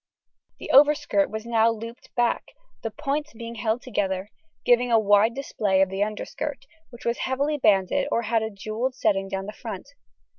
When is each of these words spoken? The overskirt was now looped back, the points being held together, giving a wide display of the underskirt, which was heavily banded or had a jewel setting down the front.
The 0.57 0.71
overskirt 0.71 1.29
was 1.29 1.45
now 1.45 1.69
looped 1.69 2.09
back, 2.15 2.55
the 2.81 2.89
points 2.89 3.33
being 3.33 3.53
held 3.53 3.83
together, 3.83 4.31
giving 4.65 4.91
a 4.91 4.97
wide 4.97 5.35
display 5.35 5.79
of 5.83 5.89
the 5.89 6.01
underskirt, 6.01 6.65
which 6.89 7.05
was 7.05 7.19
heavily 7.19 7.59
banded 7.59 8.07
or 8.11 8.23
had 8.23 8.41
a 8.41 8.49
jewel 8.49 8.91
setting 8.93 9.27
down 9.29 9.45
the 9.45 9.53
front. 9.53 9.89